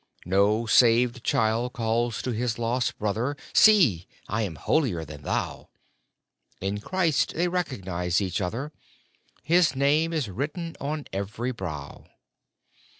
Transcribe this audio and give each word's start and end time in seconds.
No 0.25 0.65
saved 0.65 1.23
child 1.23 1.73
calls 1.73 2.23
to 2.23 2.31
his 2.31 2.57
lost 2.57 2.97
brother," 2.97 3.37
See! 3.63 4.07
I 4.27 4.41
am 4.41 4.55
holier 4.55 5.05
than 5.05 5.21
thou!" 5.21 5.69
In 6.59 6.79
Christ 6.79 7.35
they 7.35 7.47
recognize 7.47 8.19
each 8.19 8.41
other; 8.41 8.71
His 9.43 9.75
name 9.75 10.11
is 10.11 10.27
written 10.27 10.75
on 10.81 11.05
every 11.13 11.51
brow. 11.51 12.05